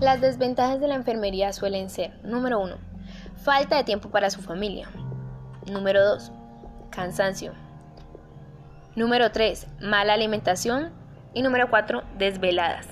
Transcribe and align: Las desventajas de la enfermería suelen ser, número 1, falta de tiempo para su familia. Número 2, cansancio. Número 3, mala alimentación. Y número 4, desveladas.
Las 0.00 0.20
desventajas 0.20 0.78
de 0.78 0.88
la 0.88 0.94
enfermería 0.94 1.54
suelen 1.54 1.88
ser, 1.88 2.22
número 2.22 2.60
1, 2.60 2.76
falta 3.42 3.76
de 3.76 3.84
tiempo 3.84 4.10
para 4.10 4.28
su 4.28 4.42
familia. 4.42 4.90
Número 5.72 6.04
2, 6.04 6.32
cansancio. 6.90 7.54
Número 8.94 9.32
3, 9.32 9.66
mala 9.80 10.12
alimentación. 10.12 10.92
Y 11.32 11.42
número 11.42 11.70
4, 11.70 12.02
desveladas. 12.18 12.86